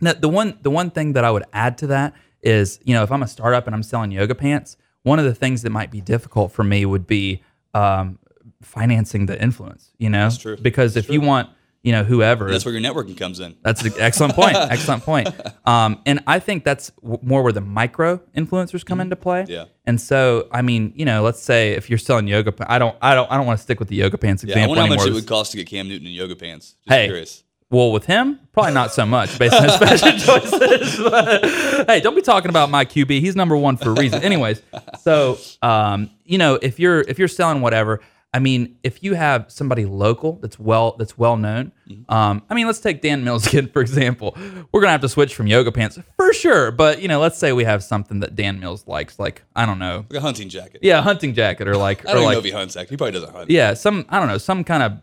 [0.00, 3.02] now the one the one thing that i would add to that is you know
[3.02, 5.90] if i'm a startup and i'm selling yoga pants one of the things that might
[5.90, 7.42] be difficult for me would be
[7.74, 8.18] um
[8.62, 10.56] financing the influence you know That's true.
[10.56, 11.48] because if you want
[11.82, 13.56] you know whoever That's where your networking comes in.
[13.62, 14.54] that's an excellent point.
[14.56, 15.28] Excellent point.
[15.66, 19.46] Um, and I think that's w- more where the micro influencers come into play.
[19.48, 19.64] Yeah.
[19.86, 23.14] And so, I mean, you know, let's say if you're selling yoga, I don't, I
[23.14, 24.96] don't, I don't want to stick with the yoga pants Yeah, I example wonder how
[25.00, 26.74] much it would cost to get Cam Newton in yoga pants.
[26.84, 27.06] Just Hey.
[27.06, 27.44] curious.
[27.70, 30.98] Well, with him, probably not so much based on his fashion choices.
[30.98, 31.44] But,
[31.88, 33.20] hey, don't be talking about my QB.
[33.20, 34.22] He's number one for a reason.
[34.22, 34.60] Anyways,
[35.00, 38.00] so um, you know, if you're if you're selling whatever,
[38.32, 42.12] I mean, if you have somebody local that's well that's well known, Mm-hmm.
[42.14, 44.36] um, I mean, let's take Dan Mills again for example.
[44.70, 46.70] We're gonna have to switch from yoga pants for sure.
[46.70, 49.80] But you know, let's say we have something that Dan Mills likes, like I don't
[49.80, 50.80] know, Like a hunting jacket.
[50.82, 52.76] yeah, a hunting jacket or like I or don't even like know if he hunts.
[52.76, 53.50] Actually, he probably doesn't hunt.
[53.50, 55.02] yeah, some I don't know, some kind of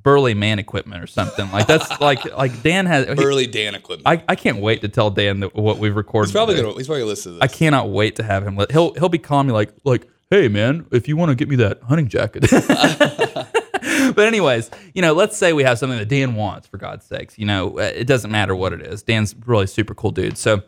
[0.00, 3.06] burly man equipment or something like that's like like Dan has.
[3.18, 4.06] he- Dan equipment.
[4.06, 6.28] I, I can't wait to tell Dan that what we've recorded.
[6.28, 6.66] he's probably today.
[6.68, 6.76] gonna.
[6.78, 8.56] He's probably gonna listen to I cannot wait to have him.
[8.70, 11.56] He'll he'll be calling me like like, hey man, if you want to get me
[11.56, 12.44] that hunting jacket.
[14.14, 17.38] but anyways, you know, let's say we have something that Dan wants for God's sakes.
[17.38, 19.02] You know, uh, it doesn't matter what it is.
[19.02, 20.36] Dan's really super cool dude.
[20.36, 20.62] So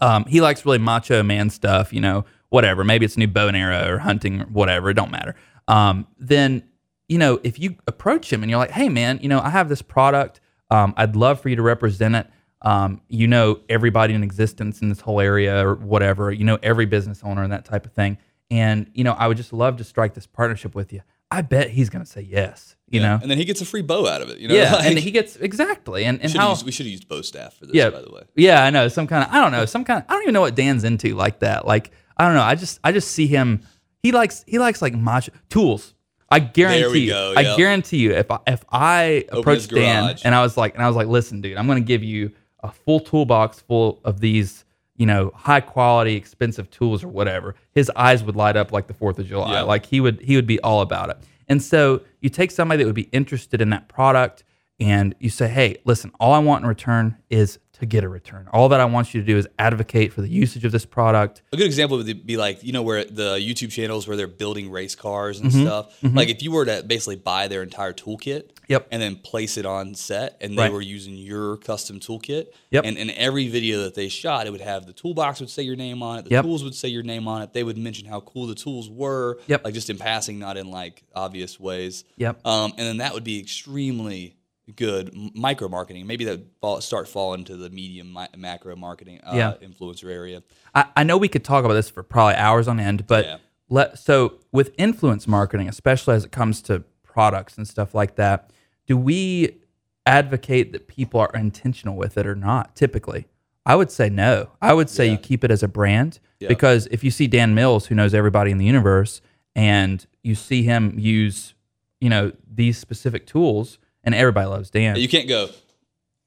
[0.00, 1.92] um, he likes really macho man stuff.
[1.92, 2.84] You know, whatever.
[2.84, 4.90] Maybe it's a new bow and arrow or hunting, or whatever.
[4.90, 5.34] It don't matter.
[5.68, 6.64] Um, then
[7.08, 9.68] you know, if you approach him and you're like, hey man, you know, I have
[9.68, 10.40] this product.
[10.70, 12.26] Um, I'd love for you to represent it.
[12.62, 16.32] Um, you know everybody in existence in this whole area or whatever.
[16.32, 18.18] You know every business owner and that type of thing.
[18.50, 21.02] And you know, I would just love to strike this partnership with you.
[21.30, 22.76] I bet he's going to say yes.
[22.88, 24.38] You know, and then he gets a free bow out of it.
[24.38, 26.04] You know, yeah, Like, and he gets exactly.
[26.04, 27.74] And and how use, we should have used bow staff for this.
[27.74, 28.22] yeah, by the way.
[28.36, 28.86] Yeah, I know.
[28.86, 30.84] Some kind of I don't know, some kind of I don't even know what Dan's
[30.84, 31.66] into like that.
[31.66, 32.42] Like I don't know.
[32.42, 33.62] I just I just see him
[34.04, 35.94] he likes he likes like macho tools.
[36.30, 37.10] I guarantee we you.
[37.10, 40.82] go, I guarantee you if I, if I approached Dan and I was like and
[40.82, 44.20] I was like, "Listen, dude, I'm going to give you a full toolbox full of
[44.20, 44.64] these,
[44.96, 48.94] you know, high quality expensive tools or whatever." His eyes would light up like the
[48.94, 49.52] 4th of July.
[49.52, 49.62] Yeah.
[49.62, 51.18] Like he would he would be all about it.
[51.48, 54.44] And so you take somebody that would be interested in that product
[54.78, 58.48] and you say, hey, listen, all I want in return is to get a return.
[58.52, 61.42] All that I want you to do is advocate for the usage of this product.
[61.52, 64.70] A good example would be like you know where the YouTube channels where they're building
[64.70, 65.62] race cars and Mm-hmm.
[65.66, 65.98] stuff.
[66.02, 68.88] Like if you were to basically buy their entire toolkit, Yep.
[68.90, 70.72] and then place it on set, and they Right.
[70.72, 72.84] were using your custom toolkit, Yep.
[72.84, 75.76] and in every video that they shot, it would have the toolbox would say your
[75.76, 76.44] name on it, the Yep.
[76.44, 77.52] tools would say your name on it.
[77.52, 79.64] They would mention how cool the tools were, Yep.
[79.64, 82.02] like just in passing, not in like obvious ways.
[82.16, 82.44] Yep.
[82.44, 84.34] Um, and then that would be extremely
[84.74, 86.06] good micro marketing.
[86.06, 89.54] Maybe that fall, start falling to the medium mi- macro marketing uh, Yeah.
[89.62, 90.42] influencer area.
[90.74, 93.36] I, I know we could talk about this for probably hours on end, but Yeah.
[93.68, 98.50] let so with influence marketing, especially as it comes to products and stuff like that,
[98.86, 99.56] do we
[100.04, 102.74] advocate that people are intentional with it or not?
[102.76, 103.26] Typically,
[103.64, 104.50] I would say no.
[104.60, 105.12] I would say Yeah.
[105.12, 108.50] you keep it as a brand because if you see Dan Mills, who knows everybody
[108.50, 109.20] in the universe,
[109.54, 111.54] and you see him use,
[112.00, 114.96] you know, these specific tools, and everybody loves Dan.
[114.96, 115.50] You can't go.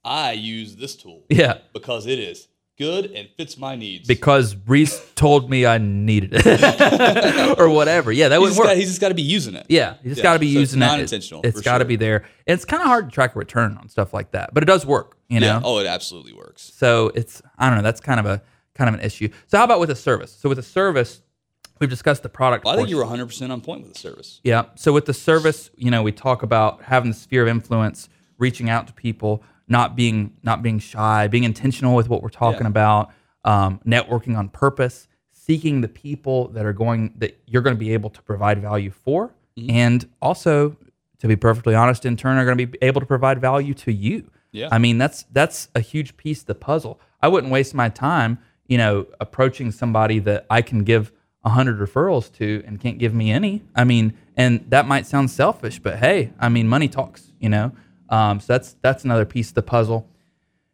[0.05, 4.07] I use this tool yeah, because it is good and fits my needs.
[4.07, 8.09] because Reese told me I needed it or whatever.
[8.11, 8.67] Yeah, that he's wouldn't work.
[8.67, 9.65] got, he's just got to be using it.
[9.67, 10.85] Yeah, you just Yeah, got to be so it's using it.
[10.85, 11.87] non-intentional, It's got to sure.
[11.89, 12.17] be there.
[12.47, 14.67] And it's kind of hard to track a return on stuff like that, but it
[14.67, 15.17] does work.
[15.27, 15.47] You know.
[15.47, 15.61] Yeah.
[15.63, 16.71] Oh, it absolutely works.
[16.75, 17.83] So it's I don't know.
[17.83, 18.41] That's kind of a
[18.75, 19.27] kind of an issue.
[19.47, 20.31] So how about with a service?
[20.31, 21.21] So with a service,
[21.79, 22.65] we've discussed the product.
[22.65, 24.41] Well, I think you were 100 percent on point with the service.
[24.43, 24.65] Yeah.
[24.75, 28.69] So with the service, you know, we talk about having the sphere of influence, reaching
[28.69, 32.67] out to people, not being not being shy, being intentional with what we're talking Yeah.
[32.67, 33.11] about,
[33.45, 37.93] um, networking on purpose, seeking the people that are going that you're going to be
[37.93, 39.71] able to provide value for, Mm-hmm.
[39.71, 40.77] and also,
[41.19, 43.91] to be perfectly honest, in turn, are going to be able to provide value to
[43.91, 44.29] you.
[44.51, 44.69] Yeah.
[44.71, 46.99] I mean, that's that's a huge piece of the puzzle.
[47.21, 51.11] I wouldn't waste my time, you know, approaching somebody that I can give
[51.43, 53.63] a hundred referrals to and can't give me any.
[53.75, 57.71] I mean, and that might sound selfish, but hey, I mean, money talks, you know.
[58.09, 60.07] Um, so that's that's another piece of the puzzle.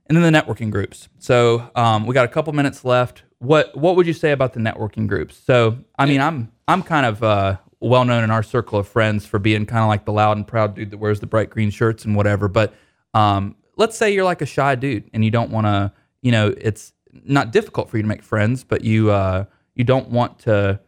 [0.07, 1.09] And then the networking groups.
[1.17, 3.23] So um, we got a couple minutes left.
[3.39, 5.35] What what would you say about the networking groups?
[5.35, 9.25] So I mean, I'm I'm kind of uh, well known in our circle of friends
[9.25, 11.69] for being kind of like the loud and proud dude that wears the bright green
[11.69, 12.47] shirts and whatever.
[12.47, 12.73] But
[13.13, 16.53] um, let's say you're like a shy dude and you don't want to, you know,
[16.57, 20.79] it's not difficult for you to make friends, but you uh, you don't want to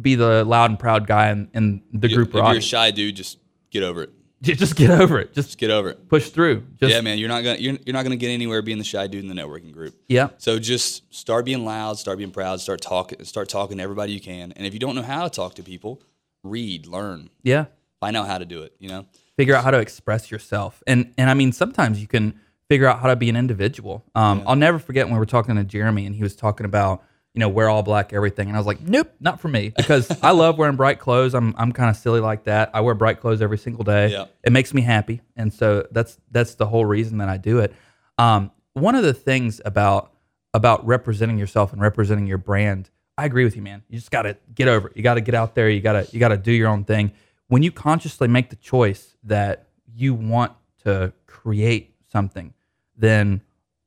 [0.00, 2.90] be the loud and proud guy in, in the You- group if you're a shy
[2.90, 3.38] dude, just
[3.70, 4.10] get over it.
[4.40, 5.32] Just get over it.
[5.34, 6.08] Just Just get over it.
[6.08, 6.62] push through.
[6.78, 9.08] Just, yeah, man, you're not gonna you're, you're not gonna get anywhere being the shy
[9.08, 9.96] dude in the networking group.
[10.08, 10.28] Yeah.
[10.38, 14.20] So just start being loud, start being proud, start talking, start talking to everybody you
[14.20, 14.52] can.
[14.52, 16.00] And if you don't know how to talk to people,
[16.44, 17.64] read, learn, Yeah.
[17.98, 18.74] find out how to do it.
[18.78, 22.34] You know, figure out how to express yourself and and i mean sometimes you can
[22.68, 25.54] figure out how to be an individual um, i'll never forget when we were talking
[25.56, 28.48] to jeremy and he was talking about you know wear all black everything.
[28.48, 29.72] And i was like nope not for me.
[29.76, 31.34] Because i love wearing bright clothes.
[31.34, 32.70] I'm, I'm kind of silly like that.
[32.74, 34.12] I wear bright clothes every single day.
[34.12, 34.26] Yeah.
[34.44, 35.20] it makes me happy.
[35.36, 37.74] And so that's that's the whole reason that i do it.
[38.16, 40.12] Um, one of the things about
[40.54, 43.82] about representing yourself and representing your brand i agree with you man.
[43.88, 44.96] You just got to get over it.
[44.96, 45.68] You got to get out there.
[45.68, 47.12] You got to you got to do your own thing.
[47.48, 50.52] When you consciously make the choice that you want
[50.84, 52.54] to create something
[52.96, 53.40] then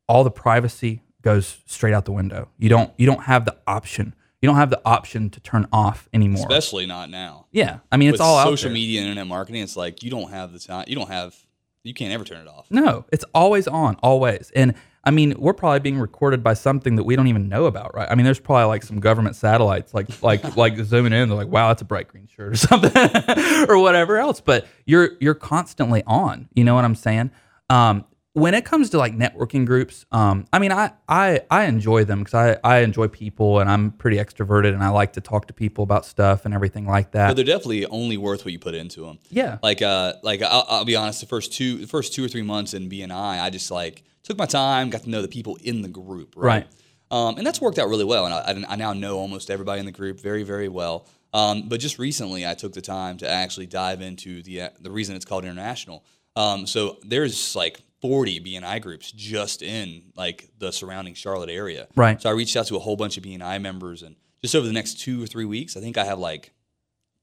[0.08, 4.14] all the privacy goes straight out the window you don't you don't have the option
[4.42, 7.46] you don't have the option to turn off anymore especially not now.
[7.52, 9.62] yeah i mean it's With all out social media and internet marketing.
[9.62, 10.86] It's like you don't have the time.
[10.88, 11.36] You don't have.
[11.84, 12.68] You can't ever turn it off.
[12.70, 14.52] No, it's always on, always.
[14.56, 17.96] And I mean, we're probably being recorded by something that we don't even know about,
[17.96, 18.08] right?
[18.10, 21.30] I mean, there's probably like some government satellites, like like like zooming in.
[21.30, 22.92] They're like, "Wow, that's a bright green shirt" or something,
[23.70, 24.42] or whatever else.
[24.42, 26.50] But you're you're constantly on.
[26.54, 27.32] You know what I'm saying?
[27.70, 32.06] Um, when it comes to like networking groups, um, I mean, I I I enjoy
[32.06, 35.48] them because I I enjoy people and I'm pretty extroverted and I like to talk
[35.48, 37.28] to people about stuff and everything like that.
[37.30, 39.20] But they're definitely only worth what you put into them.
[39.30, 41.20] yeah, Like, uh, like I'll, I'll be honest.
[41.20, 44.38] The first two, the first two or three months in BNI, I just like took
[44.38, 46.46] my time, got to know the people in the group, right?
[46.46, 46.68] Right.
[47.12, 48.26] Um, and that's worked out really well.
[48.26, 51.10] And I, I, now know almost everybody in the group very, very well.
[51.34, 55.18] Um, but just recently, I took the time to actually dive into the the reason
[55.18, 56.06] it's called international.
[56.38, 61.88] Um, so there's like 40 BNI groups just in like the surrounding Charlotte area.
[61.96, 62.22] Right.
[62.22, 64.74] So I reached out to a whole bunch of BNI members, and just over the
[64.74, 66.52] next two or three weeks, I think I have like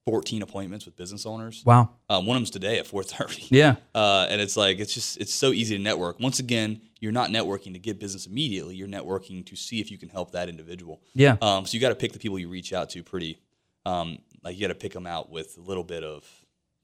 [0.06, 1.62] 14 appointments with business owners.
[1.66, 3.48] wow, Um, one of them's today at 4:30.
[3.50, 6.18] yeah, Uh, and it's like it's just it's so easy to network.
[6.20, 8.74] Once again, you're not networking to get business immediately.
[8.74, 11.02] You're networking to see if you can help that individual.
[11.14, 13.38] yeah, Um, so you got to pick the people you reach out to pretty.
[13.84, 16.24] Um, like you got to pick them out with a little bit of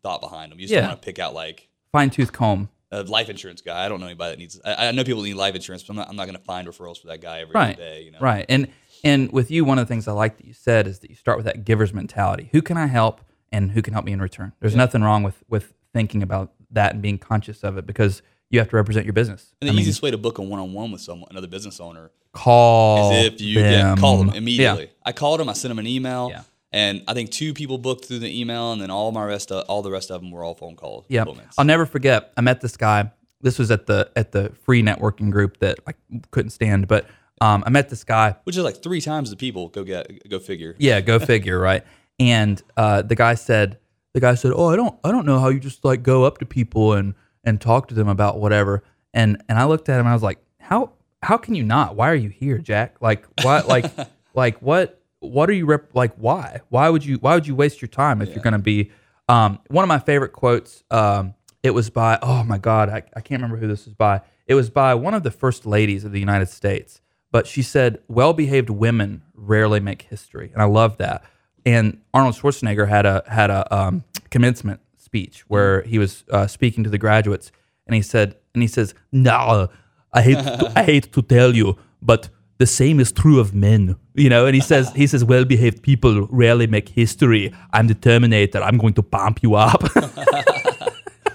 [0.03, 0.59] thought behind them.
[0.59, 0.89] You just Yeah.
[0.89, 2.69] want to pick out like fine tooth comb.
[2.93, 3.85] A life insurance guy.
[3.85, 4.61] I don't know anybody that needs.
[4.65, 6.09] I, I know people need life insurance, but I'm not.
[6.09, 7.77] I'm not going to find referrals for that guy every Right.
[7.77, 8.03] day.
[8.03, 8.19] You know.
[8.21, 8.47] Right.
[8.49, 8.69] And
[9.03, 11.17] and with you, one of the things I like that you said is that you
[11.17, 12.49] start with that giver's mentality.
[12.53, 13.21] Who can I help
[13.53, 14.53] and who can help me in return?
[14.61, 18.59] There's nothing wrong with with thinking about that and being conscious of it because you
[18.59, 19.55] have to represent your business.
[19.61, 22.11] And I the mean, easiest way to book a one-on-one with someone, another business owner,
[22.33, 23.97] call is if you them.
[23.97, 24.35] yeah, call them Yeah.
[24.35, 24.91] immediately.
[25.05, 25.49] I called them.
[25.49, 26.33] I sent them an email.
[26.75, 29.65] And I think two people booked through the email, and then all my rest, of,
[29.69, 31.07] all the rest of them were all phone calls.
[31.09, 31.25] Yeah.
[31.57, 32.33] I'll never forget.
[32.37, 33.13] I met this guy.
[33.41, 35.95] This was at the at the free networking group that I
[36.33, 37.07] couldn't stand, but
[37.41, 39.69] um, I met this guy which is like three times the people.
[39.69, 40.75] Go get, go figure.
[40.79, 41.85] Yeah, go figure, right?
[42.19, 43.79] And uh, the guy said,
[44.13, 46.39] the guy said, "Oh, I don't, I don't know how you just like go up
[46.39, 48.83] to people and and talk to them about whatever."
[49.13, 51.95] And and I looked at him, and I was like, "How how can you not?
[51.95, 52.97] Why are you here, Jack?
[53.01, 53.69] Like what?
[53.69, 53.85] Like
[54.35, 55.01] like what?
[55.31, 56.15] What are you rep- like?
[56.17, 56.61] Why?
[56.69, 57.17] Why would you?
[57.17, 58.91] Why would you waste your time if you're going to be?
[59.29, 60.85] Um, one of my favorite quotes.
[60.91, 64.21] Um, it was by oh my god, I, I can't remember who this was by.
[64.47, 67.01] It was by one of the first ladies of the United States,
[67.33, 71.25] but she said, "Well-behaved women rarely make history," and I love that.
[71.65, 76.85] And Arnold Schwarzenegger had a had a um, commencement speech where he was uh, speaking
[76.85, 77.51] to the graduates,
[77.87, 79.71] and he said, and he says, "No,
[80.13, 82.29] I hate to, I hate to tell you, but
[82.59, 86.27] the same is true of men." You know, and he says he says, "Well-behaved people
[86.31, 87.53] rarely make history.
[87.73, 88.63] I'm the Terminator.
[88.63, 89.83] I'm going to pump you up."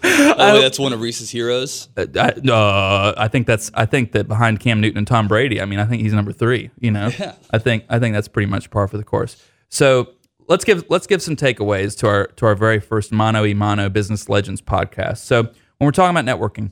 [0.01, 1.89] Oh, wait, that's one of Reese's heroes.
[1.97, 5.61] Uh, I, uh, I think that's I think that behind Cam Newton and Tom Brady,
[5.61, 6.71] I mean, I think he's number three.
[6.79, 7.35] You know, Yeah.
[7.51, 9.41] I think I think that's pretty much par for the course.
[9.69, 10.11] So
[10.47, 13.89] let's give let's give some takeaways to our to our very first Mono e Mono
[13.89, 15.17] Business Legends podcast.
[15.17, 16.71] So when we're talking about networking,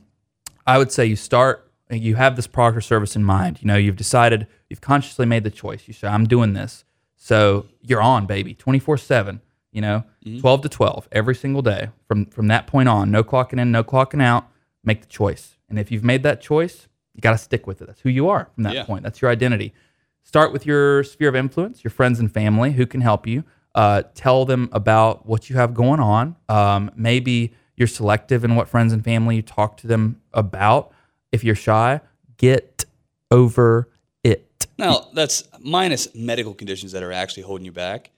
[0.66, 3.58] I would say you start you have this product or service in mind.
[3.62, 5.86] You know, you've decided you've consciously made the choice.
[5.86, 6.84] You say, I'm doing this.
[7.16, 9.40] So you're on, baby, 24 seven.
[9.70, 10.04] You know,
[10.40, 11.90] 12 to 12 every single day.
[12.06, 14.48] From from that point on, no clocking in, no clocking out.
[14.82, 15.56] Make the choice.
[15.68, 17.86] And if you've made that choice, you got to stick with it.
[17.86, 18.84] That's who you are from that Yeah.
[18.84, 19.02] point.
[19.02, 19.74] That's your identity.
[20.22, 23.44] Start with your sphere of influence, your friends and family who can help you.
[23.74, 26.36] Uh, tell them about what you have going on.
[26.48, 30.92] Um, maybe you're selective in what friends and family you talk to them about.
[31.32, 32.00] If you're shy,
[32.36, 32.84] get
[33.30, 33.88] over
[34.24, 34.66] it.
[34.78, 38.10] Now, that's minus medical conditions that are actually holding you back.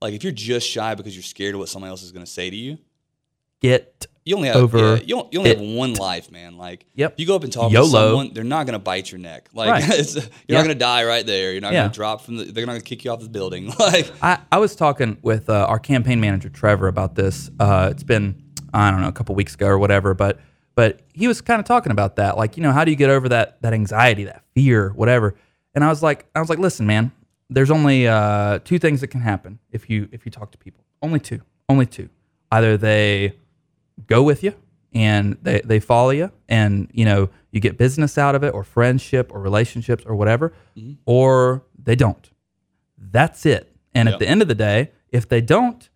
[0.00, 2.30] Like if you're just shy because you're scared of what somebody else is going to
[2.30, 2.78] say to you,
[3.60, 5.58] Get you only have Over yeah, you, you only it.
[5.58, 6.58] have one life, man.
[6.58, 7.12] Like Yep.
[7.12, 7.84] if you go up and talk YOLO.
[7.86, 9.48] to someone, they're not going to bite your neck.
[9.54, 9.88] Like Right.
[10.14, 10.56] you're Yeah.
[10.56, 11.52] not going to die right there.
[11.52, 11.82] You're not Yeah.
[11.82, 12.44] going to drop from the.
[12.46, 13.72] They're not going to kick you off the building.
[13.78, 17.50] Like I, I was talking with uh, our campaign manager Trevor about this.
[17.60, 18.42] Uh, it's been
[18.74, 20.40] I don't know a couple weeks ago or whatever, but
[20.74, 22.36] but he was kind of talking about that.
[22.36, 25.34] Like you know, how do you get over that that anxiety, that fear, whatever?
[25.74, 27.12] And I was like, I was like, listen, man,
[27.50, 30.84] there's only uh, two things that can happen if you if you talk to people.
[31.00, 31.40] Only two.
[31.68, 32.08] Only two.
[32.50, 33.34] Either they
[34.06, 34.54] go with you
[34.94, 38.62] and they, they follow you and you know you get business out of it or
[38.64, 40.52] friendship or relationships or whatever
[41.06, 42.30] or they don't
[42.98, 44.14] that's it and Yeah.
[44.14, 45.88] at the end of the day if they don't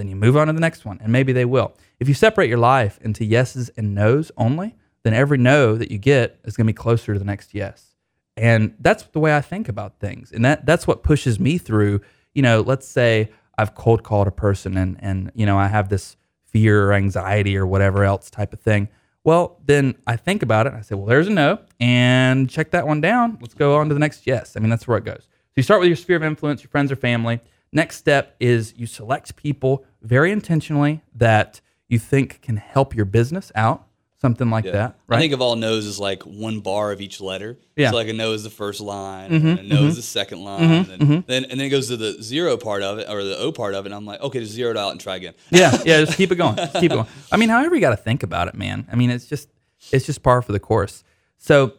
[0.00, 1.74] then you move on to the next one and maybe they will.
[2.00, 5.98] If you separate your life into yeses and nos only then every no that you
[5.98, 7.94] get is going to be closer to the next yes.
[8.36, 12.00] And that's the way i think about things and that that's what pushes me through
[12.32, 15.90] you know let's say i've cold called a person and and you know i have
[15.90, 18.88] this fear or anxiety or whatever else type of thing.
[19.24, 22.70] Well then i think about it and i say well there's a no and check
[22.70, 23.36] that one down.
[23.40, 24.56] Let's go on to the next yes.
[24.56, 25.24] I mean that's where it goes.
[25.24, 27.40] So you start with your sphere of influence your friends or family
[27.72, 33.52] next step is you select people very intentionally that you think can help your business
[33.54, 33.86] out
[34.20, 37.58] something like that I think of all no's as like one bar of each letter.
[37.74, 37.86] Yeah.
[37.86, 40.44] Mm-hmm, So like a no is the first line, and a no is the second
[40.44, 43.38] line, and then and then it goes to the zero part of it or the
[43.38, 43.88] O part of it.
[43.88, 45.34] And I'm like, okay, just zero it out and try again.
[45.50, 46.00] yeah, yeah.
[46.04, 46.56] Just keep it going.
[46.56, 47.06] Just keep it going.
[47.32, 48.86] I mean, however you got to think about it, man.
[48.92, 49.48] I mean, it's just
[49.90, 51.02] it's just par for the course.
[51.38, 51.72] So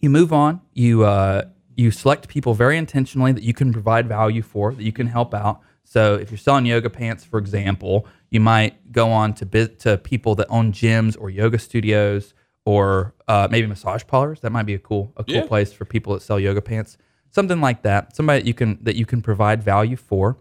[0.00, 0.60] you move on.
[0.74, 4.92] You uh, you select people very intentionally that you can provide value for, that you
[4.92, 5.60] can help out.
[5.84, 9.98] So if you're selling yoga pants, for example, you might go on to biz- to
[9.98, 12.32] people that own gyms or yoga studios
[12.64, 14.40] or uh, maybe massage parlors.
[14.40, 15.46] That might be a cool a cool Yeah.
[15.46, 16.96] place for people that sell yoga pants.
[17.30, 18.16] Something like that.
[18.16, 20.38] Somebody that you can that you can provide value for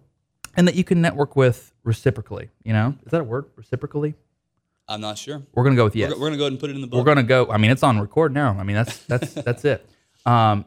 [0.56, 2.50] and that you can network with reciprocally.
[2.64, 3.46] You know, is that a word?
[3.56, 4.14] Reciprocally?
[4.88, 5.42] I'm not sure.
[5.54, 6.12] We're gonna go with We're, yes.
[6.12, 7.00] we're gonna go ahead and put it in the book.
[7.00, 7.50] We're gonna go.
[7.50, 8.56] I mean, it's on record now.
[8.60, 9.86] I mean, that's that's that's it.
[10.26, 10.64] Um,